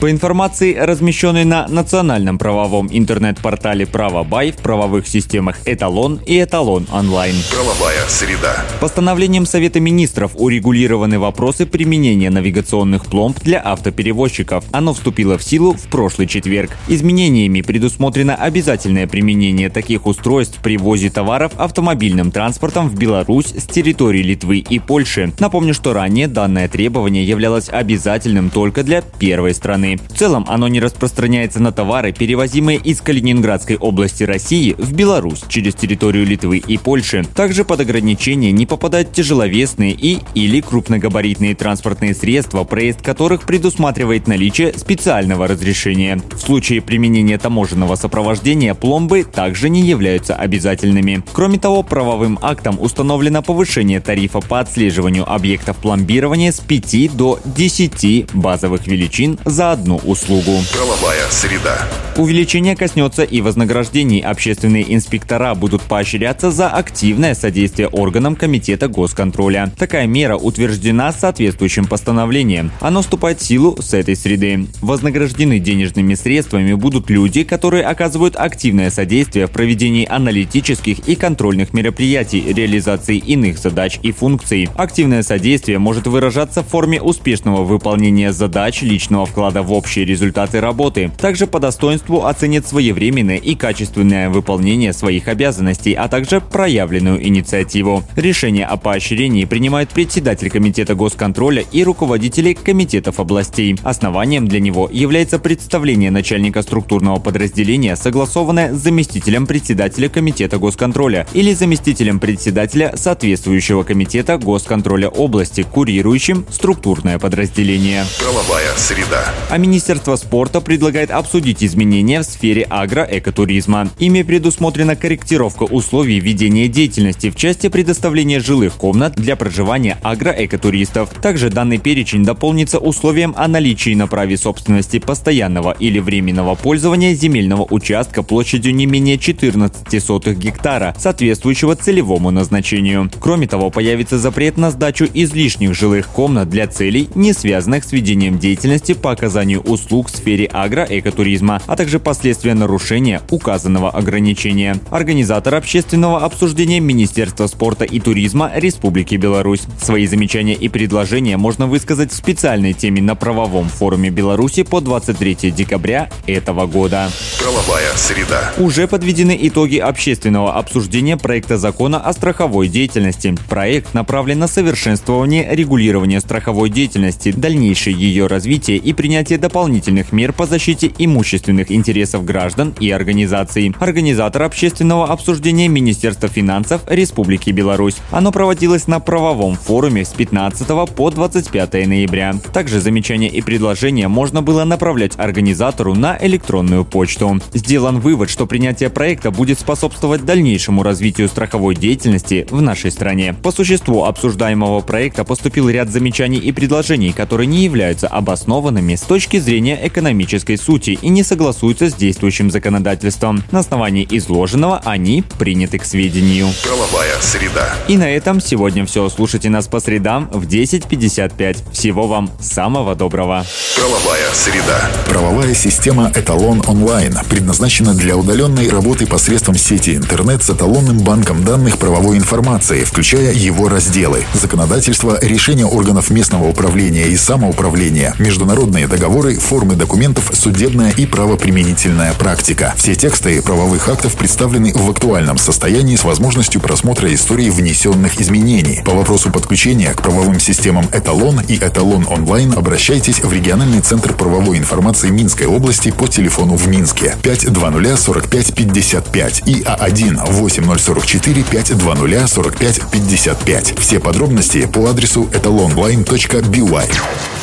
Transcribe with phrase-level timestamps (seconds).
[0.00, 7.34] По информации, размещенной на национальном правовом интернет-портале «Правобай» в правовых системах «Эталон» и «Эталон онлайн».
[7.50, 8.62] Правовая среда.
[8.78, 14.64] Постановлением Совета министров урегулированы вопросы применения навигационных пломб для автоперевозчиков.
[14.70, 16.72] Оно вступило в силу в прошлый четверг.
[16.88, 24.22] Изменениями предусмотрено обязательное применение таких устройств при ввозе товаров автомобильным транспортом в Беларусь с территории
[24.22, 25.32] Литвы и Польши.
[25.38, 29.98] Напомню, что ранее данное требование являлось обязательным только для первой страны страны.
[30.08, 35.74] В целом оно не распространяется на товары, перевозимые из Калининградской области России в Беларусь через
[35.74, 37.24] территорию Литвы и Польши.
[37.34, 44.72] Также под ограничение не попадают тяжеловесные и или крупногабаритные транспортные средства, проезд которых предусматривает наличие
[44.76, 46.20] специального разрешения.
[46.32, 51.22] В случае применения таможенного сопровождения пломбы также не являются обязательными.
[51.32, 58.34] Кроме того, правовым актом установлено повышение тарифа по отслеживанию объектов пломбирования с 5 до 10
[58.34, 60.52] базовых величин за одну услугу.
[60.72, 61.78] Правовая среда.
[62.16, 64.20] Увеличение коснется и вознаграждений.
[64.20, 69.70] Общественные инспектора будут поощряться за активное содействие органам Комитета госконтроля.
[69.78, 72.70] Такая мера утверждена соответствующим постановлением.
[72.80, 74.66] Оно вступает в силу с этой среды.
[74.80, 82.42] Вознаграждены денежными средствами будут люди, которые оказывают активное содействие в проведении аналитических и контрольных мероприятий,
[82.50, 84.70] реализации иных задач и функций.
[84.74, 91.10] Активное содействие может выражаться в форме успешного выполнения задач, личного вклада в общие результаты работы.
[91.18, 98.02] Также по достоинству оценит своевременное и качественное выполнение своих обязанностей, а также проявленную инициативу.
[98.16, 103.76] Решение о поощрении принимают председатель Комитета госконтроля и руководители комитетов областей.
[103.82, 111.52] Основанием для него является представление начальника структурного подразделения, согласованное с заместителем председателя Комитета госконтроля или
[111.52, 118.04] заместителем председателя соответствующего комитета госконтроля области, курирующим структурное подразделение.
[118.20, 119.24] Правовая среда.
[119.56, 123.88] А Министерство спорта предлагает обсудить изменения в сфере агроэкотуризма.
[123.98, 131.08] Ими предусмотрена корректировка условий ведения деятельности в части предоставления жилых комнат для проживания агроэкотуристов.
[131.22, 137.66] Также данный перечень дополнится условием о наличии на праве собственности постоянного или временного пользования земельного
[137.70, 143.10] участка площадью не менее 14 сотых гектара, соответствующего целевому назначению.
[143.20, 148.38] Кроме того, появится запрет на сдачу излишних жилых комнат для целей, не связанных с ведением
[148.38, 154.76] деятельности по оказанию услуг в сфере агроэкотуризма, а также последствия нарушения указанного ограничения.
[154.90, 159.62] Организатор общественного обсуждения Министерства спорта и туризма Республики Беларусь.
[159.80, 165.52] Свои замечания и предложения можно высказать в специальной теме на правовом форуме Беларуси по 23
[165.52, 167.08] декабря этого года.
[167.38, 168.52] Правовая среда.
[168.58, 173.36] Уже подведены итоги общественного обсуждения проекта закона о страховой деятельности.
[173.48, 180.46] Проект направлен на совершенствование регулирования страховой деятельности, дальнейшее ее развитие и принятие дополнительных мер по
[180.46, 183.74] защите имущественных интересов граждан и организаций.
[183.78, 187.96] Организатор общественного обсуждения Министерства финансов Республики Беларусь.
[188.10, 192.34] Оно проводилось на правовом форуме с 15 по 25 ноября.
[192.52, 197.40] Также замечания и предложения можно было направлять организатору на электронную почту.
[197.52, 203.34] Сделан вывод, что принятие проекта будет способствовать дальнейшему развитию страховой деятельности в нашей стране.
[203.42, 209.25] По существу обсуждаемого проекта поступил ряд замечаний и предложений, которые не являются обоснованными с точки
[209.34, 213.42] зрения экономической сути и не согласуются с действующим законодательством.
[213.50, 216.48] На основании изложенного они приняты к сведению.
[216.62, 217.74] Правовая среда.
[217.88, 219.08] И на этом сегодня все.
[219.08, 221.72] Слушайте нас по средам в 10.55.
[221.72, 223.44] Всего вам самого доброго.
[223.74, 224.90] Правовая среда.
[225.08, 231.78] Правовая система «Эталон онлайн» предназначена для удаленной работы посредством сети интернет с эталонным банком данных
[231.78, 234.24] правовой информации, включая его разделы.
[234.34, 242.74] Законодательство, решения органов местного управления и самоуправления, международные договоры, формы документов, судебная и правоприменительная практика.
[242.76, 248.82] Все тексты правовых актов представлены в актуальном состоянии с возможностью просмотра истории внесенных изменений.
[248.84, 254.58] По вопросу подключения к правовым системам «Эталон» и «Эталон онлайн» обращайтесь в региональный центр правовой
[254.58, 262.80] информации Минской области по телефону в Минске 520 45 55 и А1 8044 520 45
[262.90, 263.78] 55.
[263.78, 267.35] Все подробности по адресу etalonline.by.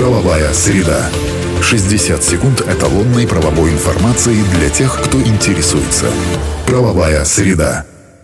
[0.00, 1.10] Правовая среда.
[1.60, 6.06] 60 секунд эталонной правовой информации для тех, кто интересуется.
[6.66, 7.84] Правовая среда.